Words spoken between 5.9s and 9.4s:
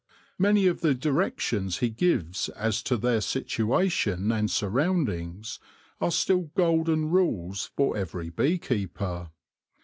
are still golden rules for every bee keeper.